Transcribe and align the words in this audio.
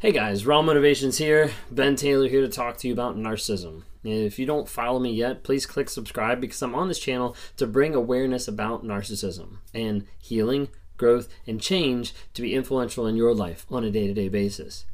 Hey 0.00 0.12
guys, 0.12 0.46
Raw 0.46 0.62
Motivations 0.62 1.18
here. 1.18 1.50
Ben 1.70 1.96
Taylor 1.96 2.28
here 2.28 2.40
to 2.40 2.48
talk 2.48 2.76
to 2.78 2.86
you 2.86 2.94
about 2.94 3.16
narcissism. 3.16 3.82
If 4.04 4.38
you 4.38 4.46
don't 4.46 4.68
follow 4.68 4.98
me 5.00 5.12
yet, 5.12 5.42
please 5.42 5.66
click 5.66 5.90
subscribe 5.90 6.40
because 6.40 6.62
I'm 6.62 6.74
on 6.74 6.88
this 6.88 6.98
channel 6.98 7.34
to 7.56 7.66
bring 7.66 7.94
awareness 7.94 8.46
about 8.46 8.84
narcissism 8.84 9.58
and 9.74 10.06
healing, 10.18 10.68
growth, 10.96 11.28
and 11.46 11.60
change 11.60 12.14
to 12.34 12.42
be 12.42 12.54
influential 12.54 13.06
in 13.06 13.16
your 13.16 13.34
life 13.34 13.66
on 13.70 13.82
a 13.82 13.90
day 13.90 14.06
to 14.06 14.14
day 14.14 14.28
basis. 14.28 14.84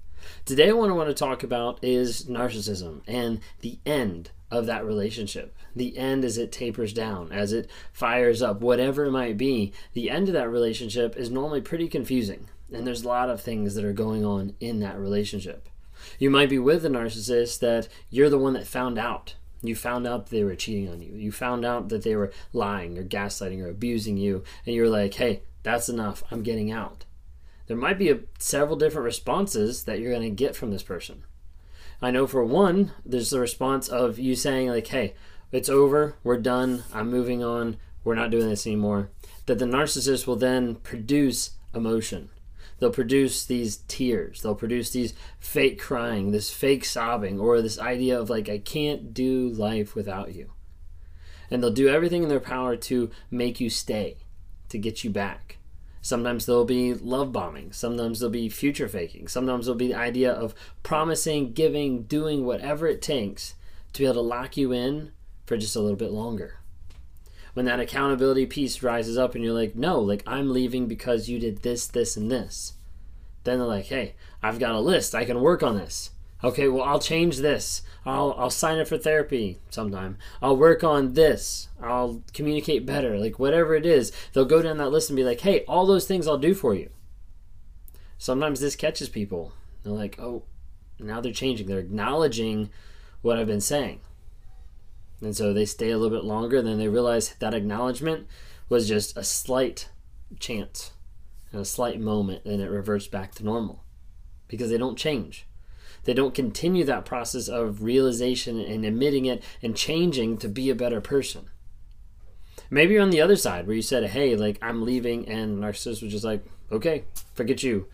Today, 0.44 0.72
what 0.72 0.90
I 0.90 0.94
want 0.94 1.08
to 1.08 1.14
talk 1.14 1.42
about 1.42 1.82
is 1.82 2.24
narcissism 2.24 3.02
and 3.06 3.40
the 3.60 3.78
end 3.84 4.30
of 4.50 4.66
that 4.66 4.84
relationship. 4.84 5.56
The 5.74 5.96
end 5.98 6.24
as 6.24 6.38
it 6.38 6.52
tapers 6.52 6.92
down, 6.92 7.32
as 7.32 7.52
it 7.52 7.70
fires 7.92 8.42
up, 8.42 8.60
whatever 8.60 9.04
it 9.04 9.10
might 9.10 9.36
be. 9.36 9.72
The 9.92 10.10
end 10.10 10.28
of 10.28 10.34
that 10.34 10.50
relationship 10.50 11.16
is 11.16 11.30
normally 11.30 11.60
pretty 11.60 11.88
confusing 11.88 12.48
and 12.74 12.86
there's 12.86 13.04
a 13.04 13.08
lot 13.08 13.30
of 13.30 13.40
things 13.40 13.74
that 13.74 13.84
are 13.84 13.92
going 13.92 14.24
on 14.24 14.54
in 14.60 14.80
that 14.80 14.98
relationship. 14.98 15.68
You 16.18 16.30
might 16.30 16.50
be 16.50 16.58
with 16.58 16.84
a 16.84 16.88
narcissist 16.88 17.60
that 17.60 17.88
you're 18.10 18.30
the 18.30 18.38
one 18.38 18.54
that 18.54 18.66
found 18.66 18.98
out. 18.98 19.34
You 19.62 19.74
found 19.74 20.06
out 20.06 20.26
they 20.26 20.44
were 20.44 20.56
cheating 20.56 20.90
on 20.90 21.00
you. 21.00 21.14
You 21.14 21.32
found 21.32 21.64
out 21.64 21.88
that 21.88 22.02
they 22.02 22.16
were 22.16 22.32
lying 22.52 22.98
or 22.98 23.04
gaslighting 23.04 23.64
or 23.64 23.68
abusing 23.68 24.16
you. 24.16 24.44
And 24.66 24.74
you're 24.74 24.90
like, 24.90 25.14
hey, 25.14 25.42
that's 25.62 25.88
enough. 25.88 26.22
I'm 26.30 26.42
getting 26.42 26.70
out. 26.70 27.04
There 27.66 27.76
might 27.76 27.98
be 27.98 28.10
a, 28.10 28.20
several 28.38 28.76
different 28.76 29.04
responses 29.04 29.84
that 29.84 29.98
you're 29.98 30.12
going 30.12 30.22
to 30.22 30.30
get 30.30 30.54
from 30.54 30.70
this 30.70 30.82
person. 30.82 31.24
I 32.02 32.10
know 32.10 32.26
for 32.26 32.44
one, 32.44 32.92
there's 33.04 33.30
the 33.30 33.40
response 33.40 33.88
of 33.88 34.18
you 34.18 34.36
saying, 34.36 34.68
like, 34.68 34.88
hey, 34.88 35.14
it's 35.52 35.68
over. 35.68 36.16
We're 36.22 36.38
done. 36.38 36.84
I'm 36.92 37.10
moving 37.10 37.42
on. 37.42 37.76
We're 38.02 38.16
not 38.16 38.30
doing 38.30 38.48
this 38.48 38.66
anymore. 38.66 39.10
That 39.46 39.58
the 39.58 39.64
narcissist 39.64 40.26
will 40.26 40.36
then 40.36 40.76
produce 40.76 41.52
emotion 41.74 42.30
they'll 42.78 42.90
produce 42.90 43.44
these 43.44 43.78
tears 43.88 44.42
they'll 44.42 44.54
produce 44.54 44.90
these 44.90 45.14
fake 45.38 45.80
crying 45.80 46.30
this 46.30 46.50
fake 46.50 46.84
sobbing 46.84 47.38
or 47.38 47.60
this 47.60 47.78
idea 47.78 48.18
of 48.18 48.30
like 48.30 48.48
i 48.48 48.58
can't 48.58 49.14
do 49.14 49.48
life 49.48 49.94
without 49.94 50.34
you 50.34 50.50
and 51.50 51.62
they'll 51.62 51.70
do 51.70 51.88
everything 51.88 52.22
in 52.22 52.28
their 52.28 52.40
power 52.40 52.76
to 52.76 53.10
make 53.30 53.60
you 53.60 53.70
stay 53.70 54.16
to 54.68 54.78
get 54.78 55.04
you 55.04 55.10
back 55.10 55.58
sometimes 56.04 56.44
there'll 56.44 56.64
be 56.64 56.92
love 56.92 57.32
bombing 57.32 57.72
sometimes 57.72 58.20
there'll 58.20 58.30
be 58.30 58.48
future 58.48 58.88
faking 58.88 59.26
sometimes 59.26 59.64
there'll 59.64 59.78
be 59.78 59.88
the 59.88 59.94
idea 59.94 60.30
of 60.30 60.54
promising 60.82 61.52
giving 61.52 62.02
doing 62.02 62.44
whatever 62.44 62.86
it 62.86 63.00
takes 63.00 63.54
to 63.92 64.02
be 64.02 64.04
able 64.04 64.14
to 64.14 64.20
lock 64.20 64.56
you 64.56 64.70
in 64.70 65.10
for 65.46 65.56
just 65.56 65.74
a 65.74 65.80
little 65.80 65.96
bit 65.96 66.10
longer 66.10 66.60
when 67.54 67.66
that 67.66 67.80
accountability 67.80 68.46
piece 68.46 68.82
rises 68.82 69.16
up 69.16 69.34
and 69.34 69.42
you're 69.42 69.54
like, 69.54 69.74
no, 69.74 69.98
like 70.00 70.22
I'm 70.26 70.52
leaving 70.52 70.86
because 70.86 71.28
you 71.28 71.38
did 71.38 71.62
this, 71.62 71.86
this, 71.86 72.16
and 72.16 72.30
this. 72.30 72.74
Then 73.44 73.58
they're 73.58 73.66
like, 73.66 73.86
hey, 73.86 74.14
I've 74.42 74.58
got 74.58 74.74
a 74.74 74.80
list. 74.80 75.14
I 75.14 75.24
can 75.24 75.40
work 75.40 75.62
on 75.62 75.76
this. 75.76 76.10
Okay, 76.42 76.68
well, 76.68 76.84
I'll 76.84 77.00
change 77.00 77.38
this. 77.38 77.82
I'll, 78.04 78.34
I'll 78.36 78.50
sign 78.50 78.78
up 78.78 78.88
for 78.88 78.98
therapy 78.98 79.60
sometime. 79.70 80.18
I'll 80.42 80.56
work 80.56 80.84
on 80.84 81.14
this. 81.14 81.68
I'll 81.82 82.22
communicate 82.34 82.84
better. 82.84 83.18
Like, 83.18 83.38
whatever 83.38 83.74
it 83.74 83.86
is, 83.86 84.12
they'll 84.32 84.44
go 84.44 84.60
down 84.60 84.76
that 84.78 84.90
list 84.90 85.08
and 85.08 85.16
be 85.16 85.24
like, 85.24 85.40
hey, 85.40 85.64
all 85.66 85.86
those 85.86 86.06
things 86.06 86.26
I'll 86.26 86.36
do 86.36 86.54
for 86.54 86.74
you. 86.74 86.90
Sometimes 88.18 88.60
this 88.60 88.76
catches 88.76 89.08
people. 89.08 89.52
They're 89.82 89.92
like, 89.92 90.18
oh, 90.18 90.44
now 90.98 91.20
they're 91.20 91.32
changing. 91.32 91.66
They're 91.66 91.78
acknowledging 91.78 92.70
what 93.22 93.38
I've 93.38 93.46
been 93.46 93.60
saying. 93.60 94.00
And 95.22 95.34
so 95.34 95.52
they 95.52 95.64
stay 95.64 95.90
a 95.90 95.98
little 95.98 96.16
bit 96.16 96.26
longer, 96.26 96.60
then 96.60 96.78
they 96.78 96.88
realize 96.88 97.34
that 97.38 97.54
acknowledgement 97.54 98.26
was 98.68 98.86
just 98.88 99.16
a 99.16 99.24
slight 99.24 99.88
chance 100.38 100.92
and 101.52 101.60
a 101.60 101.64
slight 101.64 102.00
moment, 102.00 102.44
and 102.44 102.60
it 102.60 102.68
reverts 102.68 103.06
back 103.06 103.34
to 103.36 103.44
normal 103.44 103.84
because 104.48 104.70
they 104.70 104.76
don't 104.76 104.98
change. 104.98 105.46
They 106.04 106.14
don't 106.14 106.34
continue 106.34 106.84
that 106.84 107.04
process 107.04 107.48
of 107.48 107.82
realization 107.82 108.60
and 108.60 108.84
admitting 108.84 109.26
it 109.26 109.42
and 109.62 109.76
changing 109.76 110.38
to 110.38 110.48
be 110.48 110.70
a 110.70 110.74
better 110.74 111.00
person. 111.00 111.48
Maybe 112.70 112.94
you're 112.94 113.02
on 113.02 113.10
the 113.10 113.20
other 113.20 113.36
side 113.36 113.66
where 113.66 113.76
you 113.76 113.82
said, 113.82 114.04
Hey, 114.10 114.36
like, 114.36 114.58
I'm 114.62 114.84
leaving, 114.84 115.28
and 115.28 115.62
narcissist 115.62 116.02
was 116.02 116.12
just 116.12 116.24
like, 116.24 116.44
Okay, 116.72 117.04
forget 117.34 117.62
you. 117.62 117.86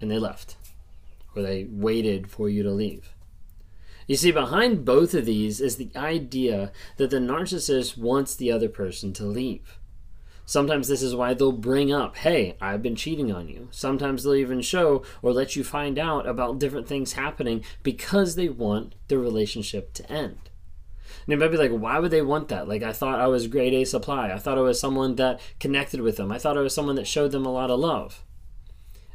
And 0.00 0.10
they 0.10 0.18
left, 0.18 0.56
or 1.34 1.42
they 1.42 1.64
waited 1.64 2.30
for 2.30 2.48
you 2.48 2.62
to 2.62 2.70
leave. 2.70 3.12
You 4.06 4.16
see, 4.16 4.32
behind 4.32 4.84
both 4.84 5.14
of 5.14 5.24
these 5.24 5.60
is 5.60 5.76
the 5.76 5.90
idea 5.94 6.72
that 6.96 7.10
the 7.10 7.18
narcissist 7.18 7.96
wants 7.96 8.34
the 8.34 8.50
other 8.50 8.68
person 8.68 9.12
to 9.14 9.24
leave. 9.24 9.79
Sometimes 10.50 10.88
this 10.88 11.00
is 11.00 11.14
why 11.14 11.32
they'll 11.32 11.52
bring 11.52 11.92
up, 11.92 12.16
hey, 12.16 12.56
I've 12.60 12.82
been 12.82 12.96
cheating 12.96 13.30
on 13.30 13.48
you. 13.48 13.68
Sometimes 13.70 14.24
they'll 14.24 14.34
even 14.34 14.62
show 14.62 15.04
or 15.22 15.32
let 15.32 15.54
you 15.54 15.62
find 15.62 15.96
out 15.96 16.26
about 16.26 16.58
different 16.58 16.88
things 16.88 17.12
happening 17.12 17.62
because 17.84 18.34
they 18.34 18.48
want 18.48 18.96
the 19.06 19.16
relationship 19.16 19.92
to 19.92 20.12
end. 20.12 20.50
And 21.24 21.28
you 21.28 21.36
might 21.36 21.52
be 21.52 21.56
like, 21.56 21.70
why 21.70 22.00
would 22.00 22.10
they 22.10 22.20
want 22.20 22.48
that? 22.48 22.66
Like, 22.66 22.82
I 22.82 22.92
thought 22.92 23.20
I 23.20 23.28
was 23.28 23.46
grade 23.46 23.74
A 23.74 23.84
supply. 23.84 24.32
I 24.32 24.38
thought 24.38 24.58
I 24.58 24.62
was 24.62 24.80
someone 24.80 25.14
that 25.14 25.40
connected 25.60 26.00
with 26.00 26.16
them. 26.16 26.32
I 26.32 26.38
thought 26.38 26.58
I 26.58 26.62
was 26.62 26.74
someone 26.74 26.96
that 26.96 27.06
showed 27.06 27.30
them 27.30 27.46
a 27.46 27.52
lot 27.52 27.70
of 27.70 27.78
love. 27.78 28.24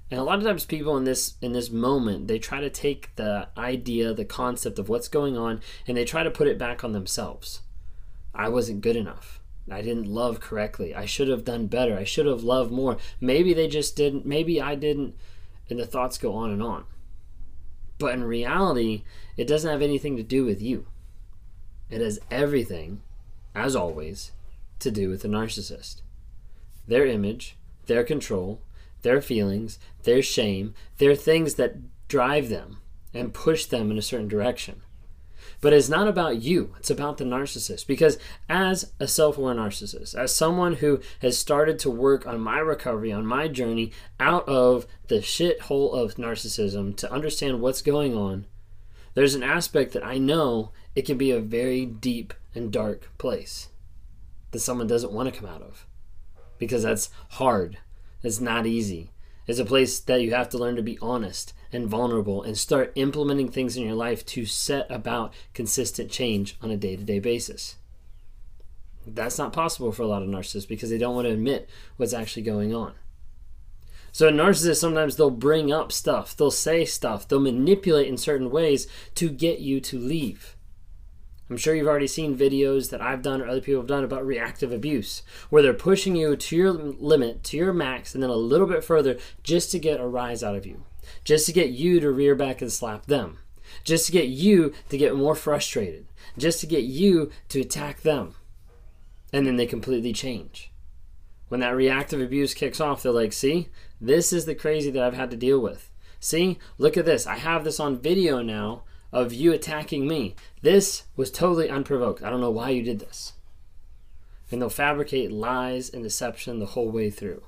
And 0.09 0.22
a 0.22 0.24
lot 0.24 0.38
of 0.38 0.45
times 0.45 0.63
people 0.63 0.95
in 0.95 1.03
this 1.03 1.34
in 1.41 1.51
this 1.51 1.69
moment, 1.69 2.29
they 2.29 2.40
try 2.40 2.62
to 2.62 2.69
take 2.69 3.13
the 3.18 3.50
idea, 3.57 4.13
the 4.13 4.24
concept 4.24 4.79
of 4.79 4.88
what's 4.88 5.09
going 5.09 5.38
on, 5.38 5.59
and 5.85 5.97
they 5.97 6.06
try 6.06 6.24
to 6.24 6.31
put 6.31 6.47
it 6.47 6.57
back 6.57 6.85
on 6.85 6.94
themselves. 6.94 7.59
I 8.34 8.47
wasn't 8.47 8.79
good 8.79 8.95
enough. 8.95 9.41
I 9.69 9.81
didn't 9.81 10.05
love 10.05 10.39
correctly. 10.39 10.93
I 10.93 11.05
should 11.05 11.27
have 11.27 11.43
done 11.43 11.67
better. 11.67 11.97
I 11.97 12.03
should 12.03 12.27
have 12.27 12.43
loved 12.43 12.71
more. 12.71 12.97
Maybe 13.19 13.53
they 13.53 13.67
just 13.67 13.95
didn't. 13.95 14.25
Maybe 14.25 14.61
I 14.61 14.75
didn't. 14.75 15.15
And 15.69 15.79
the 15.79 15.87
thoughts 15.87 16.17
go 16.17 16.33
on 16.33 16.51
and 16.51 16.61
on. 16.61 16.85
But 17.97 18.13
in 18.13 18.23
reality, 18.23 19.03
it 19.37 19.47
doesn't 19.47 19.69
have 19.69 19.81
anything 19.81 20.17
to 20.17 20.23
do 20.23 20.45
with 20.45 20.61
you. 20.61 20.87
It 21.89 22.01
has 22.01 22.19
everything, 22.29 23.01
as 23.55 23.75
always, 23.75 24.31
to 24.79 24.91
do 24.91 25.09
with 25.09 25.21
the 25.21 25.27
narcissist. 25.27 26.01
Their 26.87 27.05
image, 27.05 27.57
their 27.87 28.03
control, 28.03 28.61
their 29.01 29.21
feelings, 29.21 29.79
their 30.03 30.21
shame, 30.21 30.73
their 30.97 31.15
things 31.15 31.55
that 31.55 31.77
drive 32.07 32.49
them 32.49 32.77
and 33.13 33.33
push 33.33 33.65
them 33.65 33.89
in 33.89 33.97
a 33.97 34.03
certain 34.03 34.27
direction. 34.27 34.81
But 35.61 35.73
it's 35.73 35.89
not 35.89 36.07
about 36.07 36.41
you, 36.41 36.75
it's 36.77 36.89
about 36.89 37.17
the 37.17 37.23
narcissist. 37.23 37.88
Because 37.88 38.17
as 38.49 38.91
a 38.99 39.07
self 39.07 39.38
aware 39.38 39.55
narcissist, 39.55 40.16
as 40.16 40.33
someone 40.33 40.75
who 40.75 40.99
has 41.21 41.38
started 41.38 41.79
to 41.79 41.89
work 41.89 42.27
on 42.27 42.39
my 42.39 42.59
recovery, 42.59 43.11
on 43.11 43.25
my 43.25 43.47
journey 43.47 43.91
out 44.19 44.47
of 44.47 44.85
the 45.07 45.19
shithole 45.19 45.94
of 45.94 46.15
narcissism 46.15 46.95
to 46.97 47.11
understand 47.11 47.61
what's 47.61 47.81
going 47.81 48.15
on, 48.15 48.45
there's 49.13 49.35
an 49.35 49.44
aspect 49.44 49.94
that 49.94 50.05
I 50.05 50.17
know 50.17 50.71
it 50.95 51.05
can 51.05 51.17
be 51.17 51.31
a 51.31 51.39
very 51.39 51.85
deep 51.85 52.33
and 52.53 52.71
dark 52.71 53.09
place 53.17 53.69
that 54.51 54.59
someone 54.59 54.88
doesn't 54.88 55.11
want 55.11 55.33
to 55.33 55.39
come 55.39 55.49
out 55.49 55.61
of 55.61 55.85
because 56.57 56.83
that's 56.83 57.09
hard 57.31 57.77
it's 58.25 58.41
not 58.41 58.65
easy. 58.65 59.11
It's 59.45 59.59
a 59.59 59.65
place 59.65 59.99
that 59.99 60.21
you 60.21 60.33
have 60.33 60.49
to 60.49 60.57
learn 60.57 60.75
to 60.77 60.81
be 60.81 60.97
honest 60.99 61.53
and 61.71 61.87
vulnerable 61.87 62.43
and 62.43 62.57
start 62.57 62.91
implementing 62.95 63.49
things 63.49 63.77
in 63.77 63.83
your 63.83 63.95
life 63.95 64.25
to 64.27 64.45
set 64.45 64.89
about 64.89 65.33
consistent 65.53 66.09
change 66.11 66.57
on 66.61 66.71
a 66.71 66.77
day 66.77 66.95
to 66.95 67.03
day 67.03 67.19
basis. 67.19 67.75
That's 69.07 69.37
not 69.37 69.53
possible 69.53 69.91
for 69.91 70.03
a 70.03 70.07
lot 70.07 70.23
of 70.23 70.29
narcissists 70.29 70.67
because 70.67 70.89
they 70.89 70.97
don't 70.97 71.15
want 71.15 71.27
to 71.27 71.33
admit 71.33 71.69
what's 71.97 72.13
actually 72.13 72.43
going 72.43 72.73
on. 72.73 72.93
So, 74.11 74.31
narcissists 74.31 74.77
sometimes 74.77 75.17
they'll 75.17 75.29
bring 75.29 75.73
up 75.73 75.91
stuff, 75.91 76.37
they'll 76.37 76.49
say 76.49 76.85
stuff, 76.85 77.27
they'll 77.27 77.39
manipulate 77.39 78.07
in 78.07 78.17
certain 78.17 78.49
ways 78.49 78.87
to 79.15 79.29
get 79.29 79.59
you 79.59 79.81
to 79.81 79.99
leave. 79.99 80.55
I'm 81.49 81.57
sure 81.57 81.75
you've 81.75 81.87
already 81.87 82.07
seen 82.07 82.38
videos 82.38 82.89
that 82.89 83.01
I've 83.01 83.21
done 83.21 83.39
or 83.39 83.47
other 83.47 83.61
people 83.61 83.81
have 83.81 83.88
done 83.88 84.03
about 84.03 84.25
reactive 84.25 84.71
abuse, 84.71 85.21
where 85.50 85.61
they're 85.61 85.73
pushing 85.73 86.15
you 86.15 86.35
to 86.35 86.56
your 86.56 86.71
limit, 86.71 87.44
to 87.45 87.57
your 87.57 87.73
max, 87.73 88.13
and 88.13 88.23
then 88.23 88.31
a 88.31 88.35
little 88.35 88.65
bit 88.65 88.83
further 88.83 89.18
just 89.44 89.69
to 89.71 89.79
get 89.79 90.00
a 90.00 90.07
rise 90.07 90.41
out 90.44 90.56
of 90.56 90.65
you, 90.65 90.83
just 91.24 91.46
to 91.46 91.54
get 91.54 91.69
you 91.69 92.00
to 92.00 92.12
rear 92.12 92.36
back 92.36 92.62
and 92.62 92.72
slap 92.72 93.06
them, 93.06 93.40
just 93.84 94.06
to 94.07 94.12
get 94.12 94.28
you 94.28 94.74
to 94.90 94.98
get 94.98 95.16
more 95.16 95.36
frustrated, 95.36 96.06
just 96.38 96.60
to 96.62 96.68
get 96.68 96.84
you 96.84 97.31
to 97.50 97.62
attack 97.62 98.02
them. 98.02 98.36
And 99.34 99.46
then 99.46 99.56
they 99.56 99.66
completely 99.66 100.13
change. 100.13 100.72
When 101.48 101.60
that 101.60 101.75
reactive 101.75 102.22
abuse 102.22 102.54
kicks 102.54 102.80
off, 102.80 103.04
they're 103.04 103.12
like, 103.12 103.34
see, 103.34 103.69
this 104.02 104.34
is 104.34 104.46
the 104.46 104.56
crazy 104.56 104.90
that 104.92 105.04
I've 105.04 105.13
had 105.13 105.31
to 105.31 105.38
deal 105.38 105.60
with. 105.60 105.92
See, 106.19 106.57
look 106.78 106.98
at 106.98 107.06
this. 107.06 107.28
I 107.28 107.36
have 107.36 107.63
this 107.63 107.80
on 107.80 108.00
video 108.00 108.42
now 108.42 108.84
of 109.12 109.34
you 109.34 109.54
attacking 109.54 110.07
me. 110.07 110.36
This 110.62 111.04
was 111.16 111.31
totally 111.31 111.69
unprovoked. 111.69 112.24
I 112.24 112.30
don't 112.30 112.42
know 112.42 112.52
why 112.52 112.72
you 112.72 112.81
did 112.81 113.00
this. 113.00 113.34
And 114.52 114.62
they'll 114.62 114.69
fabricate 114.69 115.31
lies 115.31 115.90
and 115.90 116.04
deception 116.04 116.60
the 116.60 116.66
whole 116.68 116.90
way 116.90 117.10
through. 117.10 117.44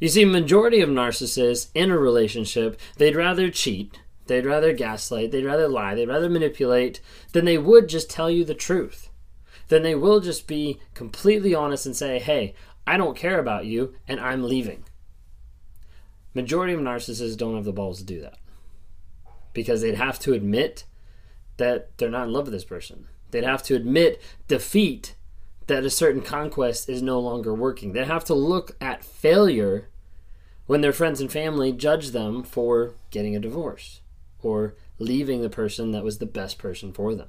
You 0.00 0.08
see, 0.08 0.24
majority 0.24 0.80
of 0.80 0.88
narcissists 0.88 1.68
in 1.74 1.90
a 1.90 1.98
relationship, 1.98 2.80
they'd 2.96 3.14
rather 3.14 3.50
cheat, 3.50 4.00
they'd 4.26 4.46
rather 4.46 4.72
gaslight, 4.72 5.30
they'd 5.30 5.44
rather 5.44 5.68
lie, 5.68 5.94
they'd 5.94 6.08
rather 6.08 6.30
manipulate 6.30 7.00
than 7.32 7.44
they 7.44 7.58
would 7.58 7.88
just 7.88 8.10
tell 8.10 8.30
you 8.30 8.44
the 8.44 8.54
truth. 8.54 9.10
then 9.70 9.82
they 9.84 9.94
will 9.94 10.20
just 10.20 10.46
be 10.46 10.80
completely 10.94 11.54
honest 11.54 11.86
and 11.86 11.96
say, 11.96 12.18
hey, 12.18 12.54
I 12.86 12.96
don't 12.96 13.16
care 13.16 13.38
about 13.38 13.64
you 13.66 13.94
and 14.08 14.18
I'm 14.20 14.42
leaving. 14.42 14.84
Majority 16.34 16.74
of 16.74 16.80
narcissists 16.80 17.36
don't 17.36 17.54
have 17.54 17.64
the 17.64 17.72
balls 17.72 17.98
to 17.98 18.04
do 18.04 18.20
that 18.20 18.38
because 19.52 19.80
they'd 19.80 19.94
have 19.94 20.18
to 20.20 20.32
admit 20.32 20.84
that 21.56 21.96
they're 21.98 22.10
not 22.10 22.26
in 22.26 22.32
love 22.32 22.44
with 22.46 22.52
this 22.52 22.64
person. 22.64 23.06
They'd 23.30 23.44
have 23.44 23.62
to 23.64 23.76
admit 23.76 24.20
defeat 24.48 25.14
that 25.70 25.84
a 25.84 25.90
certain 25.90 26.20
conquest 26.20 26.88
is 26.88 27.00
no 27.00 27.20
longer 27.20 27.54
working. 27.54 27.92
They 27.92 28.04
have 28.04 28.24
to 28.24 28.34
look 28.34 28.76
at 28.80 29.04
failure 29.04 29.88
when 30.66 30.80
their 30.80 30.92
friends 30.92 31.20
and 31.20 31.30
family 31.30 31.72
judge 31.72 32.10
them 32.10 32.42
for 32.42 32.94
getting 33.12 33.36
a 33.36 33.40
divorce 33.40 34.00
or 34.42 34.74
leaving 34.98 35.42
the 35.42 35.48
person 35.48 35.92
that 35.92 36.02
was 36.02 36.18
the 36.18 36.26
best 36.26 36.58
person 36.58 36.92
for 36.92 37.14
them. 37.14 37.28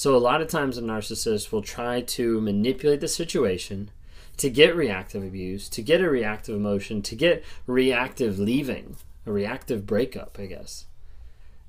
So, 0.00 0.16
a 0.16 0.16
lot 0.16 0.40
of 0.40 0.48
times 0.48 0.78
a 0.78 0.80
narcissist 0.80 1.52
will 1.52 1.60
try 1.60 2.00
to 2.00 2.40
manipulate 2.40 3.02
the 3.02 3.06
situation 3.06 3.90
to 4.38 4.48
get 4.48 4.74
reactive 4.74 5.22
abuse, 5.22 5.68
to 5.68 5.82
get 5.82 6.00
a 6.00 6.08
reactive 6.08 6.56
emotion, 6.56 7.02
to 7.02 7.14
get 7.14 7.44
reactive 7.66 8.38
leaving, 8.38 8.96
a 9.26 9.30
reactive 9.30 9.84
breakup, 9.84 10.38
I 10.40 10.46
guess, 10.46 10.86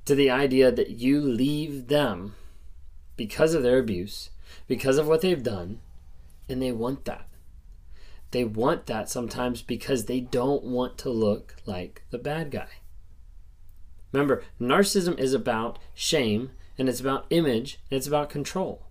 to 0.06 0.16
the 0.16 0.30
idea 0.30 0.72
that 0.72 0.92
you 0.92 1.19
leave 1.19 1.89
them 1.89 2.36
because 3.18 3.54
of 3.54 3.63
their 3.63 3.80
abuse, 3.80 4.30
because 4.66 4.98
of 4.98 5.10
what 5.10 5.19
they've 5.19 5.44
done, 5.44 5.81
and 6.48 6.62
they 6.62 6.72
want 6.72 7.04
that. 7.04 7.27
They 8.31 8.45
want 8.45 8.86
that 8.86 9.10
sometimes 9.10 9.62
because 9.62 10.06
they 10.06 10.22
don't 10.22 10.63
want 10.63 10.98
to 11.00 11.10
look 11.10 11.57
like 11.66 12.04
the 12.12 12.18
bad 12.18 12.50
guy. 12.50 12.80
Remember, 14.13 14.42
narcissism 14.57 15.19
is 15.19 15.34
about 15.34 15.80
shame 15.94 16.51
and 16.77 16.89
it's 16.89 17.00
about 17.00 17.25
image, 17.29 17.79
and 17.89 17.97
it's 17.97 18.07
about 18.07 18.29
control. 18.29 18.88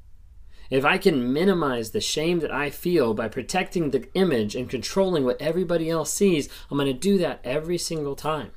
If 0.70 0.84
I 0.84 0.98
can 0.98 1.32
minimize 1.32 1.90
the 1.90 2.00
shame 2.00 2.38
that 2.40 2.52
I 2.52 2.70
feel 2.70 3.12
by 3.12 3.28
protecting 3.28 3.90
the 3.90 4.08
image 4.14 4.54
and 4.54 4.70
controlling 4.70 5.24
what 5.24 5.42
everybody 5.42 5.90
else 5.90 6.12
sees, 6.12 6.48
I'm 6.70 6.78
going 6.78 6.86
to 6.86 6.98
do 6.98 7.18
that 7.18 7.40
every 7.42 7.76
single 7.76 8.14
time. 8.14 8.52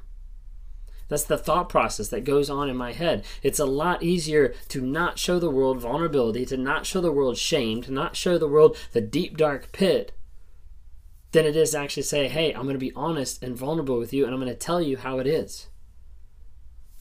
That's 1.09 1.23
the 1.23 1.37
thought 1.37 1.69
process 1.69 2.07
that 2.09 2.23
goes 2.23 2.49
on 2.49 2.69
in 2.69 2.77
my 2.77 2.93
head. 2.93 3.25
It's 3.41 3.59
a 3.59 3.65
lot 3.65 4.03
easier 4.03 4.53
to 4.69 4.81
not 4.81 5.19
show 5.19 5.39
the 5.39 5.49
world 5.49 5.79
vulnerability, 5.79 6.45
to 6.45 6.57
not 6.57 6.85
show 6.85 7.01
the 7.01 7.11
world 7.11 7.37
shame, 7.37 7.81
to 7.83 7.91
not 7.91 8.15
show 8.15 8.37
the 8.37 8.47
world 8.47 8.77
the 8.93 9.01
deep, 9.01 9.35
dark 9.35 9.71
pit, 9.71 10.11
than 11.31 11.45
it 11.45 11.55
is 11.55 11.71
to 11.71 11.79
actually 11.79 12.03
say, 12.03 12.27
hey, 12.27 12.53
I'm 12.53 12.63
going 12.63 12.73
to 12.75 12.79
be 12.79 12.93
honest 12.95 13.43
and 13.43 13.57
vulnerable 13.57 13.97
with 13.97 14.13
you, 14.13 14.25
and 14.25 14.33
I'm 14.33 14.39
going 14.39 14.53
to 14.53 14.57
tell 14.57 14.81
you 14.81 14.97
how 14.97 15.17
it 15.17 15.27
is. 15.27 15.67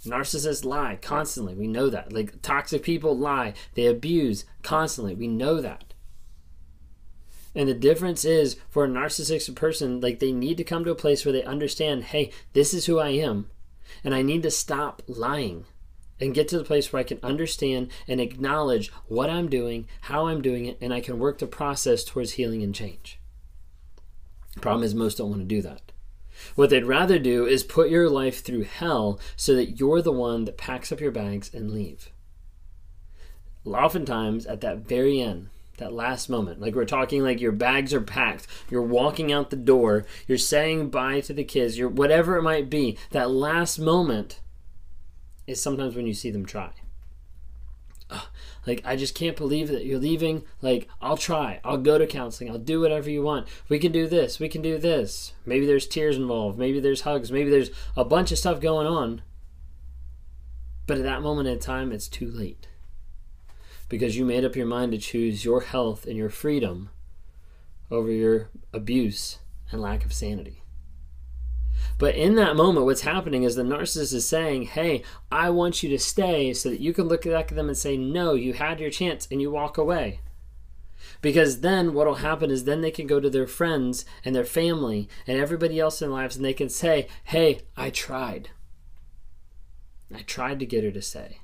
Narcissists 0.05 0.65
lie 0.65 0.99
constantly. 1.01 1.55
We 1.55 1.69
know 1.69 1.89
that. 1.89 2.13
Like 2.13 2.43
toxic 2.43 2.83
people 2.83 3.17
lie. 3.17 3.55
They 3.75 3.87
abuse 3.87 4.45
constantly. 4.63 5.15
We 5.15 5.29
know 5.29 5.61
that. 5.61 5.95
And 7.55 7.69
the 7.69 7.75
difference 7.75 8.25
is 8.25 8.57
for 8.71 8.85
a 8.85 8.89
narcissistic 8.89 9.55
person, 9.55 10.01
like 10.01 10.19
they 10.19 10.33
need 10.33 10.57
to 10.57 10.65
come 10.65 10.85
to 10.85 10.91
a 10.91 10.97
place 10.97 11.25
where 11.25 11.33
they 11.33 11.45
understand, 11.45 12.05
hey, 12.05 12.31
this 12.55 12.73
is 12.73 12.87
who 12.87 12.99
I 12.99 13.11
am. 13.11 13.51
And 14.03 14.15
I 14.15 14.23
need 14.23 14.43
to 14.45 14.51
stop 14.51 15.03
lying 15.07 15.67
and 16.19 16.35
get 16.35 16.49
to 16.49 16.59
the 16.59 16.65
place 16.65 16.93
where 16.93 17.01
I 17.01 17.05
can 17.05 17.19
understand 17.23 17.91
and 18.09 18.21
acknowledge 18.21 18.91
what 19.07 19.29
I'm 19.29 19.49
doing, 19.49 19.87
how 20.03 20.29
I'm 20.29 20.41
doing 20.41 20.67
it, 20.67 20.79
and 20.81 20.95
I 20.95 21.01
can 21.01 21.19
work 21.19 21.39
the 21.39 21.47
process 21.47 22.05
towards 22.05 22.33
healing 22.33 22.63
and 22.63 22.75
change. 22.75 23.19
The 24.55 24.61
problem 24.61 24.85
is 24.85 24.95
most 24.95 25.19
don't 25.19 25.31
want 25.31 25.43
to 25.43 25.47
do 25.47 25.61
that. 25.63 25.92
What 26.55 26.71
they'd 26.71 26.85
rather 26.85 27.19
do 27.19 27.47
is 27.47 27.63
put 27.63 27.91
your 27.91 28.09
life 28.09 28.43
through 28.43 28.65
hell 28.65 29.19
so 29.37 29.55
that 29.55 29.79
you're 29.79 30.03
the 30.03 30.13
one 30.13 30.45
that 30.45 30.57
packs 30.57 30.93
up 30.93 31.01
your 31.01 31.11
bags 31.11 31.53
and 31.53 31.71
leave. 31.71 32.11
Oftentimes, 33.65 34.47
at 34.47 34.61
that 34.61 34.79
very 34.79 35.21
end, 35.21 35.49
that 35.79 35.93
last 35.93 36.29
moment, 36.29 36.61
like 36.61 36.75
we're 36.75 36.85
talking 36.85 37.23
like 37.23 37.41
your 37.41 37.53
bags 37.53 37.95
are 37.95 38.01
packed, 38.01 38.47
you're 38.71 38.83
walking 38.83 39.33
out 39.33 39.51
the 39.51 39.57
door, 39.57 40.05
you're 40.27 40.39
saying 40.39 40.91
bye 40.91 41.21
to 41.21 41.33
the 41.33 41.45
kids, 41.45 41.79
you're 41.79 41.89
whatever 41.89 42.37
it 42.37 42.43
might 42.43 42.69
be, 42.69 42.99
that 43.11 43.31
last 43.31 43.79
moment 43.79 44.41
is 45.47 45.61
sometimes 45.61 45.95
when 45.95 46.07
you 46.07 46.15
see 46.15 46.31
them 46.31 46.45
try. 46.45 46.71
Like, 48.67 48.83
I 48.85 48.97
just 48.97 49.15
can't 49.15 49.37
believe 49.37 49.69
that 49.69 49.85
you're 49.85 49.99
leaving. 49.99 50.45
Like, 50.61 50.89
I'll 51.01 51.17
try. 51.17 51.61
I'll 51.65 51.79
go 51.79 51.99
to 51.99 52.07
counseling. 52.07 52.51
I'll 52.51 52.59
do 52.59 52.81
whatever 52.81 53.11
you 53.11 53.23
want. 53.23 53.49
We 53.69 53.79
can 53.79 53.91
do 53.93 54.07
this. 54.07 54.39
We 54.39 54.49
can 54.49 54.63
do 54.63 54.79
this. 54.79 55.33
Maybe 55.45 55.67
there's 55.67 55.87
tears 55.87 56.17
involved. 56.17 56.59
Maybe 56.59 56.79
there's 56.79 57.03
hugs. 57.03 57.33
Maybe 57.33 57.51
there's 57.51 57.71
a 57.97 58.05
bunch 58.05 58.31
of 58.31 58.39
stuff 58.39 58.61
going 58.61 58.87
on. 58.87 59.23
But 60.87 60.99
at 60.99 61.05
that 61.05 61.23
moment 61.23 61.49
in 61.49 61.59
time, 61.59 61.93
it's 61.93 62.09
too 62.09 62.31
late. 62.31 62.69
Because 63.89 64.17
you 64.17 64.25
made 64.25 64.45
up 64.45 64.57
your 64.57 64.67
mind 64.67 64.93
to 64.93 64.99
choose 64.99 65.45
your 65.45 65.63
health 65.63 66.07
and 66.07 66.17
your 66.17 66.31
freedom 66.31 66.91
over 67.91 68.11
your 68.11 68.49
abuse 68.73 69.39
and 69.71 69.81
lack 69.81 70.05
of 70.05 70.13
sanity. 70.13 70.62
But 71.99 72.15
in 72.15 72.35
that 72.37 72.57
moment, 72.57 72.87
what's 72.87 73.03
happening 73.03 73.43
is 73.43 73.55
the 73.55 73.63
narcissist 73.63 74.15
is 74.15 74.27
saying, 74.27 74.63
Hey, 74.63 75.03
I 75.31 75.51
want 75.51 75.83
you 75.83 75.89
to 75.91 75.99
stay 75.99 76.53
so 76.53 76.71
that 76.71 76.81
you 76.81 76.93
can 76.93 77.09
look 77.09 77.25
back 77.25 77.51
at 77.51 77.57
them 77.57 77.69
and 77.69 77.77
say, 77.77 77.97
No, 77.97 78.35
you 78.35 78.55
had 78.55 78.81
your 78.81 78.91
chance, 78.91 79.29
and 79.31 79.41
you 79.41 79.51
walk 79.51 79.79
away. 79.79 80.21
Because 81.21 81.61
then 81.61 81.95
what 81.95 82.07
will 82.07 82.17
happen 82.17 82.51
is 82.51 82.65
then 82.65 82.81
they 82.81 82.91
can 82.91 83.07
go 83.07 83.21
to 83.21 83.31
their 83.31 83.47
friends 83.47 84.05
and 84.25 84.35
their 84.35 84.45
family 84.45 85.09
and 85.27 85.39
everybody 85.39 85.79
else 85.79 86.03
in 86.03 86.09
their 86.09 86.19
lives 86.19 86.37
and 86.37 86.45
they 86.45 86.53
can 86.53 86.69
say, 86.69 87.07
Hey, 87.25 87.61
I 87.77 87.91
tried. 87.91 88.51
I 90.15 90.23
tried 90.23 90.59
to 90.61 90.67
get 90.67 90.85
her 90.85 90.91
to 90.91 91.03
stay. 91.03 91.39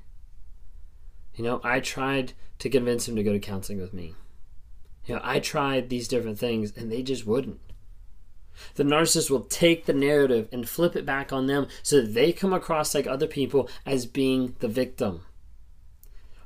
You 1.33 1.43
know, 1.43 1.61
I 1.63 1.79
tried 1.79 2.33
to 2.59 2.69
convince 2.69 3.07
him 3.07 3.15
to 3.15 3.23
go 3.23 3.31
to 3.31 3.39
counseling 3.39 3.79
with 3.79 3.93
me. 3.93 4.15
You 5.05 5.15
know, 5.15 5.21
I 5.23 5.39
tried 5.39 5.89
these 5.89 6.07
different 6.07 6.37
things 6.37 6.73
and 6.75 6.91
they 6.91 7.01
just 7.01 7.25
wouldn't. 7.25 7.59
The 8.75 8.83
narcissist 8.83 9.29
will 9.29 9.41
take 9.41 9.85
the 9.85 9.93
narrative 9.93 10.47
and 10.51 10.67
flip 10.67 10.95
it 10.95 11.05
back 11.05 11.31
on 11.31 11.47
them 11.47 11.67
so 11.83 12.01
that 12.01 12.13
they 12.13 12.31
come 12.31 12.53
across 12.53 12.93
like 12.93 13.07
other 13.07 13.27
people 13.27 13.69
as 13.85 14.05
being 14.05 14.55
the 14.59 14.67
victim. 14.67 15.21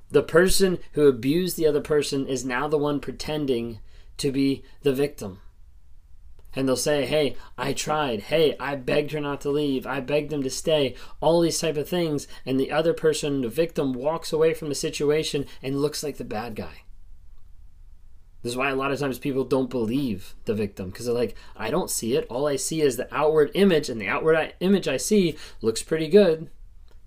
The 0.10 0.24
person 0.24 0.80
who 0.94 1.08
abused 1.08 1.58
the 1.58 1.66
other 1.66 1.82
person 1.82 2.28
is 2.28 2.46
now 2.46 2.68
the 2.68 2.78
one 2.78 3.00
pretending 3.00 3.80
to 4.18 4.32
be 4.32 4.64
the 4.84 4.94
victim. 4.94 5.40
And 6.56 6.68
they'll 6.68 6.78
say, 6.78 7.06
hey, 7.06 7.36
I 7.58 7.74
tried. 7.74 8.22
Hey, 8.22 8.56
I 8.60 8.76
begged 8.76 9.12
her 9.14 9.20
not 9.20 9.42
to 9.42 9.50
leave. 9.50 9.88
I 9.88 10.00
begged 10.02 10.30
them 10.30 10.44
to 10.44 10.52
stay. 10.52 10.96
All 11.20 11.42
these 11.42 11.60
type 11.60 11.78
of 11.78 11.90
things. 11.90 12.28
And 12.46 12.60
the 12.60 12.72
other 12.72 12.94
person, 12.94 13.42
the 13.42 13.50
victim, 13.50 13.94
walks 13.94 14.32
away 14.32 14.54
from 14.54 14.70
the 14.70 14.76
situation 14.76 15.48
and 15.64 15.82
looks 15.82 16.04
like 16.04 16.18
the 16.18 16.24
bad 16.24 16.56
guy. 16.56 16.84
This 18.44 18.52
is 18.52 18.58
why 18.58 18.70
a 18.70 18.76
lot 18.76 18.92
of 18.92 19.00
times 19.00 19.20
people 19.20 19.46
don't 19.46 19.70
believe 19.70 20.36
the 20.44 20.54
victim 20.54 20.90
because 20.90 21.06
they're 21.06 21.16
like, 21.16 21.36
I 21.56 21.72
don't 21.72 21.90
see 21.90 22.18
it. 22.18 22.28
All 22.30 22.46
I 22.46 22.58
see 22.58 22.82
is 22.82 22.98
the 22.98 23.08
outward 23.16 23.52
image, 23.54 23.88
and 23.88 24.02
the 24.02 24.10
outward 24.10 24.54
image 24.60 24.86
I 24.86 24.98
see 24.98 25.38
looks 25.62 25.82
pretty 25.82 26.10
good. 26.10 26.50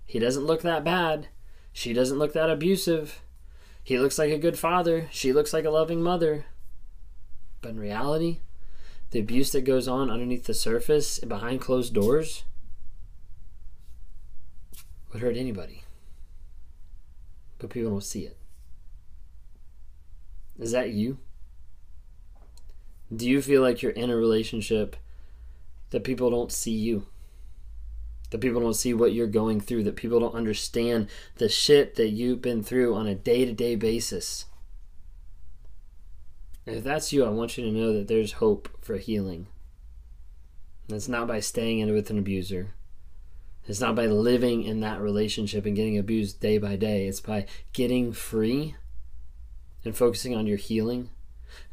He 0.07 0.17
doesn't 0.17 0.45
look 0.45 0.63
that 0.63 0.83
bad. 0.83 1.27
She 1.71 1.93
doesn't 1.93 2.17
look 2.17 2.33
that 2.33 2.49
abusive. 2.49 3.21
He 3.83 3.99
looks 3.99 4.17
like 4.17 4.31
a 4.31 4.39
good 4.39 4.57
father. 4.57 5.09
She 5.11 5.31
looks 5.31 5.53
like 5.53 5.63
a 5.63 5.69
loving 5.69 6.01
mother. 6.01 6.45
But 7.61 7.69
in 7.69 7.79
reality, 7.79 8.39
the 9.11 9.19
abuse 9.19 9.51
that 9.51 9.61
goes 9.61 9.87
on 9.87 10.09
underneath 10.09 10.45
the 10.45 10.55
surface 10.55 11.19
and 11.19 11.29
behind 11.29 11.61
closed 11.61 11.93
doors 11.93 12.45
would 15.13 15.21
hurt 15.21 15.37
anybody. 15.37 15.83
But 17.59 17.69
people 17.69 17.91
don't 17.91 18.03
see 18.03 18.21
it. 18.21 18.37
Is 20.57 20.71
that 20.71 20.89
you? 20.89 21.19
Do 23.15 23.27
you 23.27 23.41
feel 23.41 23.61
like 23.61 23.81
you're 23.81 23.91
in 23.91 24.09
a 24.09 24.15
relationship 24.15 24.95
that 25.91 26.03
people 26.03 26.29
don't 26.29 26.51
see 26.51 26.71
you? 26.73 27.07
That 28.31 28.41
people 28.41 28.59
don't 28.59 28.73
see 28.73 28.93
what 28.93 29.13
you're 29.13 29.27
going 29.27 29.61
through, 29.61 29.83
that 29.83 29.95
people 29.95 30.19
don't 30.19 30.35
understand 30.35 31.07
the 31.35 31.47
shit 31.47 31.95
that 31.95 32.09
you've 32.09 32.41
been 32.41 32.61
through 32.61 32.93
on 32.93 33.07
a 33.07 33.15
day 33.15 33.45
to 33.45 33.53
day 33.53 33.75
basis. 33.75 34.45
And 36.65 36.75
if 36.75 36.83
that's 36.83 37.13
you, 37.13 37.23
I 37.23 37.29
want 37.29 37.57
you 37.57 37.63
to 37.63 37.71
know 37.71 37.93
that 37.93 38.09
there's 38.09 38.33
hope 38.33 38.67
for 38.81 38.97
healing. 38.97 39.47
And 40.87 40.97
it's 40.97 41.07
not 41.07 41.27
by 41.27 41.39
staying 41.39 41.79
in 41.79 41.87
it 41.87 41.93
with 41.93 42.09
an 42.09 42.19
abuser. 42.19 42.73
It's 43.67 43.81
not 43.81 43.95
by 43.95 44.07
living 44.07 44.63
in 44.63 44.81
that 44.81 45.01
relationship 45.01 45.65
and 45.65 45.75
getting 45.75 45.97
abused 45.97 46.39
day 46.41 46.57
by 46.57 46.75
day. 46.75 47.07
It's 47.07 47.21
by 47.21 47.45
getting 47.71 48.11
free 48.11 48.75
and 49.83 49.95
focusing 49.95 50.35
on 50.35 50.47
your 50.47 50.57
healing, 50.57 51.09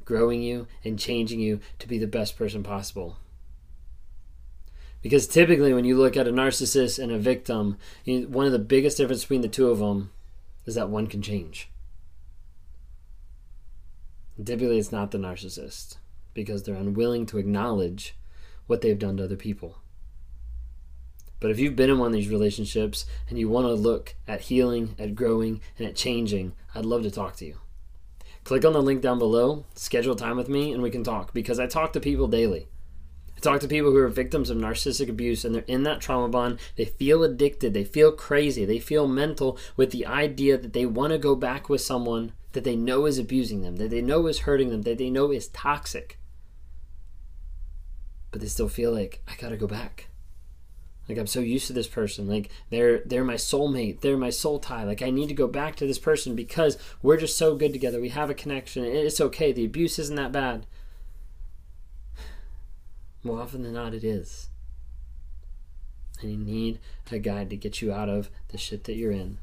growing 0.05 0.43
you, 0.43 0.67
and 0.85 0.99
changing 0.99 1.41
you 1.41 1.61
to 1.79 1.89
be 1.89 1.99
the 1.99 2.07
best 2.07 2.37
person 2.37 2.63
possible. 2.63 3.17
Because 5.03 5.27
typically, 5.27 5.75
when 5.75 5.85
you 5.85 5.99
look 5.99 6.17
at 6.17 6.27
a 6.27 6.33
narcissist 6.33 7.03
and 7.03 7.13
a 7.13 7.19
victim, 7.19 7.77
one 8.07 8.47
of 8.47 8.53
the 8.53 8.59
biggest 8.59 8.97
differences 8.97 9.25
between 9.25 9.43
the 9.43 9.49
two 9.49 9.69
of 9.69 9.79
them 9.79 10.11
is 10.65 10.75
that 10.77 10.89
one 10.89 11.07
can 11.07 11.21
change. 11.21 11.69
typically, 14.43 14.79
it's 14.79 14.91
not 14.91 15.11
the 15.11 15.19
narcissist 15.19 15.97
because 16.33 16.63
they're 16.63 16.75
unwilling 16.75 17.27
to 17.27 17.39
acknowledge 17.39 18.17
what 18.67 18.81
they've 18.81 18.99
done 18.99 19.19
to 19.19 19.25
other 19.25 19.37
people. 19.37 19.79
But 21.39 21.51
if 21.51 21.59
you've 21.59 21.77
been 21.77 21.91
in 21.91 21.99
one 21.99 22.07
of 22.09 22.15
these 22.15 22.31
relationships 22.31 23.05
and 23.29 23.39
you 23.39 23.51
want 23.51 23.67
to 23.67 23.75
look 23.75 24.15
at 24.27 24.41
healing, 24.41 24.95
at 24.99 25.15
growing, 25.15 25.61
and 25.79 25.87
at 25.87 25.95
changing, 25.95 26.55
I'd 26.75 26.87
love 26.87 27.03
to 27.03 27.11
talk 27.11 27.37
to 27.37 27.45
you. 27.45 27.59
Click 28.45 28.65
on 28.65 28.75
the 28.75 28.83
link 28.83 29.01
down 29.01 29.19
below, 29.19 29.65
schedule 29.75 30.15
time 30.15 30.37
with 30.37 30.49
me, 30.49 30.73
and 30.73 30.83
we 30.83 30.91
can 30.91 31.03
talk 31.03 31.33
because 31.33 31.59
I 31.59 31.67
talk 31.67 31.95
to 31.95 32.01
people 32.01 32.29
daily 32.29 32.69
I 33.37 33.41
talk 33.41 33.61
to 33.61 33.69
people 33.69 33.91
who 33.91 33.99
are 33.99 34.09
victims 34.09 34.49
of 34.49 34.59
narcissistic 34.59 35.09
abuse 35.09 35.45
and 35.45 35.55
they're 35.55 35.65
in 35.67 35.83
that 35.85 36.01
trauma 36.01 36.29
bond. 36.29 36.61
They 36.77 36.85
feel 36.85 37.25
addicted. 37.25 37.75
They 37.75 37.85
feel 37.85 38.13
crazy. 38.13 38.65
They 38.65 38.79
feel 38.79 39.09
mental 39.09 39.59
with 39.77 39.91
the 39.91 40.07
idea 40.07 40.57
that 40.57 40.73
they 40.73 40.87
want 40.87 41.13
to 41.13 41.19
go 41.19 41.35
back 41.35 41.69
with 41.69 41.81
someone 41.81 42.33
that 42.53 42.65
they 42.65 42.77
know 42.77 43.07
is 43.07 43.19
abusing 43.19 43.63
them, 43.63 43.77
that 43.77 43.91
they 43.91 44.01
know 44.01 44.27
is 44.29 44.41
hurting 44.41 44.71
them, 44.71 44.83
that 44.83 44.99
they 44.99 45.11
know 45.11 45.33
is 45.33 45.49
toxic. 45.49 46.19
But 48.31 48.41
they 48.41 48.47
still 48.47 48.69
feel 48.69 48.93
like, 48.93 49.23
I 49.27 49.35
got 49.37 49.51
to 49.51 49.57
go 49.57 49.67
back. 49.67 50.09
Like 51.09 51.19
I'm 51.19 51.27
so 51.27 51.41
used 51.41 51.67
to 51.67 51.73
this 51.73 51.87
person. 51.87 52.29
Like 52.29 52.51
they're 52.71 53.01
they're 53.01 53.25
my 53.25 53.35
soulmate. 53.35 54.01
They're 54.01 54.17
my 54.17 54.31
soul 54.31 54.59
tie. 54.59 54.85
Like 54.85 55.03
I 55.03 55.11
need 55.11 55.29
to 55.29 55.35
go 55.35 55.47
back 55.47 55.77
to 55.77 55.87
this 55.87 55.99
person 55.99 56.35
because 56.35 56.79
we're 57.03 57.19
just 57.19 57.37
so 57.37 57.57
good 57.57 57.73
together. 57.73 58.01
We 58.01 58.09
have 58.11 58.31
a 58.31 58.35
connection. 58.35 58.85
It's 58.85 59.21
okay. 59.21 59.53
The 59.53 59.65
abuse 59.65 59.99
isn't 59.99 60.17
that 60.17 60.33
bad. 60.33 60.67
More 63.23 63.41
often 63.41 63.63
than 63.63 63.75
not, 63.75 63.95
it 63.95 64.05
is. 64.05 64.49
And 66.21 66.31
you 66.31 66.39
need 66.39 66.79
a 67.11 67.19
guide 67.19 67.51
to 67.51 67.57
get 67.57 67.83
you 67.83 67.93
out 67.93 68.09
of 68.09 68.31
the 68.49 68.59
shit 68.59 68.85
that 68.85 68.95
you're 68.95 69.13
in 69.13 69.39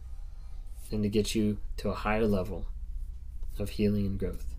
and 0.92 1.04
to 1.04 1.10
get 1.10 1.36
you 1.36 1.58
to 1.78 1.90
a 1.90 1.96
higher 1.96 2.26
level 2.26 2.66
of 3.60 3.72
healing 3.72 4.06
and 4.06 4.20
growth. 4.20 4.56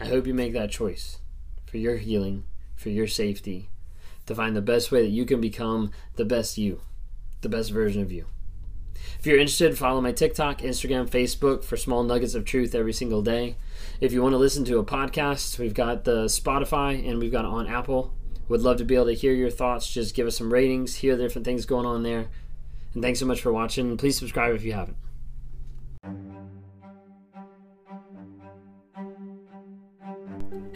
I 0.00 0.06
hope 0.06 0.26
you 0.26 0.34
make 0.34 0.52
that 0.52 0.70
choice 0.70 1.18
for 1.66 1.76
your 1.76 1.96
healing, 1.96 2.44
for 2.76 2.90
your 2.90 3.08
safety, 3.08 3.68
to 4.28 4.34
find 4.34 4.54
the 4.54 4.62
best 4.62 4.92
way 4.92 5.02
that 5.02 5.08
you 5.08 5.24
can 5.24 5.40
become 5.40 5.90
the 6.16 6.24
best 6.24 6.56
you, 6.56 6.80
the 7.40 7.48
best 7.48 7.70
version 7.70 8.00
of 8.02 8.12
you. 8.12 8.26
If 9.18 9.26
you're 9.26 9.38
interested, 9.38 9.76
follow 9.76 10.00
my 10.00 10.12
TikTok, 10.12 10.58
Instagram, 10.58 11.08
Facebook 11.08 11.64
for 11.64 11.76
small 11.76 12.04
nuggets 12.04 12.34
of 12.34 12.44
truth 12.44 12.74
every 12.74 12.92
single 12.92 13.22
day. 13.22 13.56
If 14.00 14.12
you 14.12 14.22
want 14.22 14.34
to 14.34 14.38
listen 14.38 14.64
to 14.66 14.78
a 14.78 14.84
podcast, 14.84 15.58
we've 15.58 15.74
got 15.74 16.04
the 16.04 16.26
Spotify 16.26 17.08
and 17.08 17.18
we've 17.18 17.32
got 17.32 17.44
on 17.44 17.66
Apple. 17.66 18.14
Would 18.48 18.62
love 18.62 18.78
to 18.78 18.84
be 18.84 18.94
able 18.94 19.06
to 19.06 19.14
hear 19.14 19.32
your 19.32 19.50
thoughts. 19.50 19.92
Just 19.92 20.14
give 20.14 20.26
us 20.26 20.36
some 20.36 20.52
ratings, 20.52 20.96
hear 20.96 21.16
the 21.16 21.24
different 21.24 21.44
things 21.44 21.66
going 21.66 21.86
on 21.86 22.02
there. 22.02 22.28
And 22.94 23.02
thanks 23.02 23.18
so 23.20 23.26
much 23.26 23.40
for 23.40 23.52
watching. 23.52 23.96
Please 23.96 24.16
subscribe 24.16 24.54
if 24.54 24.62
you 24.62 24.72
haven't. 24.72 24.96